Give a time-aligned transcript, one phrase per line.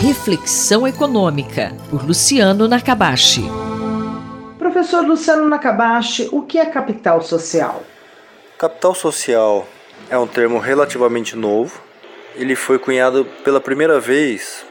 [0.00, 3.42] Reflexão Econômica, por Luciano Nakabashi.
[4.56, 7.82] Professor Luciano Nakabashi, o que é capital social?
[8.56, 9.66] Capital social
[10.08, 11.82] é um termo relativamente novo.
[12.36, 14.64] Ele foi cunhado pela primeira vez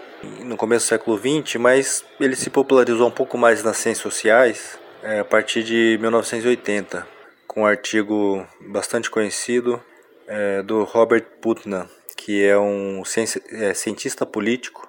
[0.46, 4.80] no começo do século XX, mas ele se popularizou um pouco mais nas ciências sociais
[5.04, 7.06] é, a partir de 1980,
[7.46, 9.84] com um artigo bastante conhecido
[10.26, 11.86] é, do Robert Putnam,
[12.16, 13.04] que é um
[13.52, 14.87] é, cientista político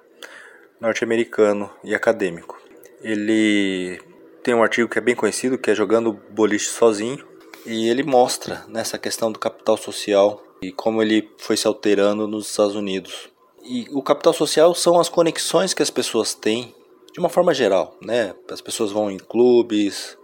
[0.81, 2.61] norte-americano e acadêmico.
[3.01, 4.01] Ele
[4.43, 7.27] tem um artigo que é bem conhecido, que é Jogando Boliche Sozinho,
[7.67, 12.49] e ele mostra nessa questão do capital social e como ele foi se alterando nos
[12.49, 13.29] Estados Unidos.
[13.63, 16.75] E o capital social são as conexões que as pessoas têm
[17.13, 18.35] de uma forma geral, né?
[18.51, 20.17] As pessoas vão em clubes,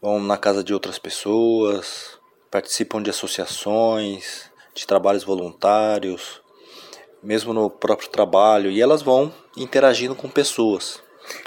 [0.00, 2.18] vão na casa de outras pessoas,
[2.50, 6.40] participam de associações, de trabalhos voluntários,
[7.22, 11.02] mesmo no próprio trabalho, e elas vão interagindo com pessoas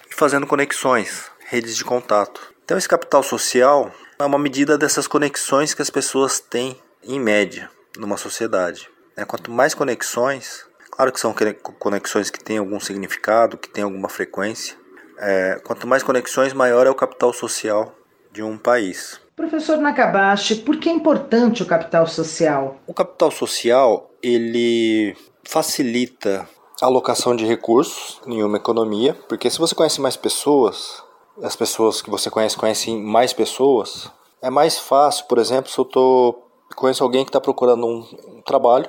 [0.09, 2.53] e fazendo conexões, redes de contato.
[2.63, 7.69] Então, esse capital social é uma medida dessas conexões que as pessoas têm, em média,
[7.97, 8.89] numa sociedade.
[9.15, 9.25] Né?
[9.25, 11.33] Quanto mais conexões, claro que são
[11.79, 14.77] conexões que têm algum significado, que têm alguma frequência,
[15.17, 17.95] é, quanto mais conexões, maior é o capital social
[18.31, 19.19] de um país.
[19.35, 22.79] Professor Nakabashi, por que é importante o capital social?
[22.85, 25.15] O capital social, ele
[25.49, 26.47] facilita
[26.79, 31.03] a alocação de recursos em uma economia, porque se você conhece mais pessoas,
[31.41, 34.11] as pessoas que você conhece conhecem mais pessoas,
[34.43, 36.35] é mais fácil, por exemplo, se eu tô,
[36.75, 38.87] conheço alguém que está procurando um, um trabalho,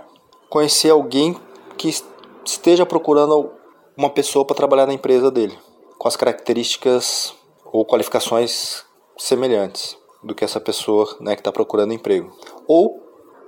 [0.51, 1.35] conhecer alguém
[1.79, 1.89] que
[2.45, 3.51] esteja procurando
[3.97, 5.59] uma pessoa para trabalhar na empresa dele,
[5.97, 7.35] com as características
[7.73, 8.85] ou qualificações
[9.17, 12.31] semelhantes do que essa pessoa né, que está procurando emprego.
[12.69, 13.03] Ou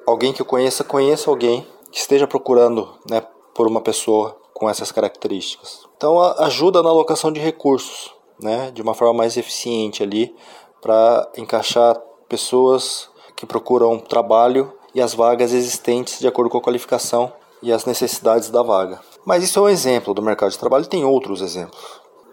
[0.07, 3.23] alguém que eu conheça, conheça alguém que esteja procurando né,
[3.55, 5.87] por uma pessoa com essas características.
[5.97, 10.35] Então ajuda na alocação de recursos, né, de uma forma mais eficiente ali
[10.81, 17.33] para encaixar pessoas que procuram trabalho e as vagas existentes de acordo com a qualificação
[17.63, 19.01] e as necessidades da vaga.
[19.25, 21.79] Mas isso é um exemplo do mercado de trabalho, tem outros exemplos.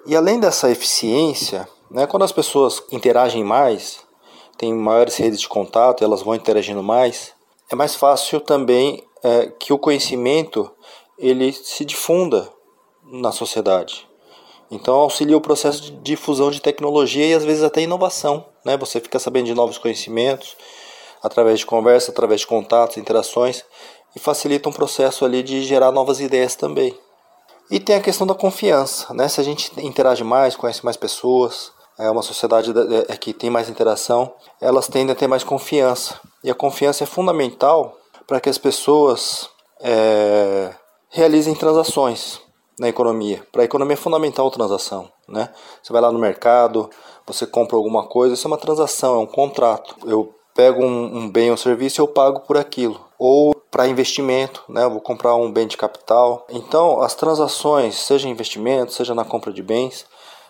[0.06, 4.00] E além dessa eficiência, né, quando as pessoas interagem mais,
[4.58, 7.34] têm maiores redes de contato, elas vão interagindo mais,
[7.72, 10.70] é mais fácil também é, que o conhecimento
[11.18, 12.50] ele se difunda
[13.04, 14.08] na sociedade.
[14.72, 18.46] Então auxilia o processo de difusão de tecnologia e às vezes até inovação.
[18.64, 18.78] Né?
[18.78, 20.56] Você fica sabendo de novos conhecimentos
[21.22, 23.66] através de conversa, através de contatos, interações
[24.16, 26.98] e facilita um processo ali de gerar novas ideias também.
[27.70, 29.28] E tem a questão da confiança, né?
[29.28, 32.74] Se a gente interage mais, conhece mais pessoas, é uma sociedade
[33.08, 36.20] é, que tem mais interação, elas tendem a ter mais confiança.
[36.44, 37.99] E a confiança é fundamental
[38.30, 39.50] para que as pessoas
[39.82, 40.72] é,
[41.10, 42.40] realizem transações
[42.80, 43.44] na economia.
[43.52, 45.12] Para a economia é fundamental transação.
[45.28, 45.50] Né?
[45.82, 46.92] Você vai lá no mercado,
[47.26, 49.96] você compra alguma coisa, isso é uma transação, é um contrato.
[50.06, 53.04] Eu pego um, um bem ou serviço e eu pago por aquilo.
[53.18, 54.84] Ou para investimento, né?
[54.84, 56.46] Eu vou comprar um bem de capital.
[56.52, 60.06] Então, as transações, seja investimento, seja na compra de bens,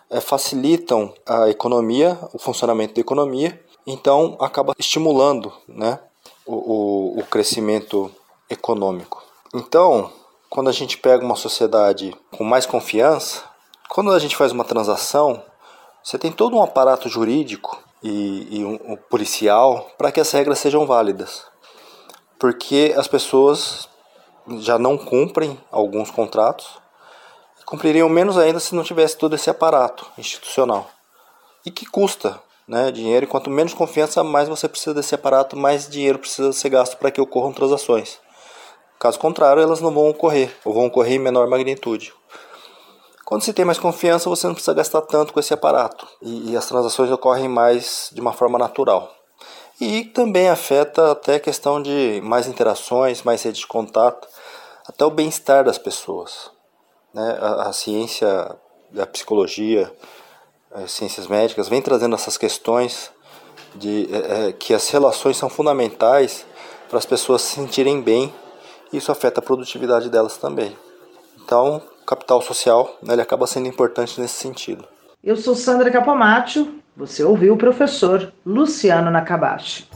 [0.09, 3.57] é, facilitam a economia, o funcionamento da economia.
[3.87, 5.99] Então, acaba estimulando, né?
[6.51, 8.11] O, o, crescimento
[8.49, 9.23] econômico.
[9.53, 10.11] Então,
[10.49, 13.43] quando a gente pega uma sociedade com mais confiança,
[13.87, 15.43] quando a gente faz uma transação,
[16.03, 20.57] você tem todo um aparato jurídico e, e um, um policial para que as regras
[20.57, 21.45] sejam válidas.
[22.39, 23.87] Porque as pessoas
[24.59, 26.79] já não cumprem alguns contratos,
[27.65, 30.89] cumpririam menos ainda se não tivesse todo esse aparato institucional.
[31.63, 35.89] E que custa né, dinheiro, e quanto menos confiança, mais você precisa desse aparato, mais
[35.89, 38.19] dinheiro precisa ser gasto para que ocorram transações.
[38.99, 42.13] Caso contrário, elas não vão ocorrer, ou vão ocorrer em menor magnitude.
[43.25, 46.57] Quando se tem mais confiança, você não precisa gastar tanto com esse aparato, e, e
[46.57, 49.11] as transações ocorrem mais de uma forma natural.
[49.81, 54.27] E também afeta até a questão de mais interações, mais rede de contato,
[54.87, 56.51] até o bem-estar das pessoas.
[57.13, 57.35] Né?
[57.41, 58.27] A, a ciência,
[58.95, 59.91] a psicologia,
[60.87, 63.11] ciências médicas vem trazendo essas questões
[63.75, 66.45] de é, que as relações são fundamentais
[66.89, 68.33] para as pessoas se sentirem bem
[68.91, 70.75] e isso afeta a produtividade delas também.
[71.43, 74.85] Então, o capital social né, ele acaba sendo importante nesse sentido.
[75.23, 79.87] Eu sou Sandra Capomatto, você ouviu o professor Luciano Nakabashi.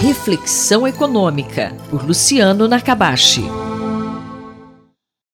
[0.00, 3.44] Reflexão Econômica, por Luciano Nakabashi.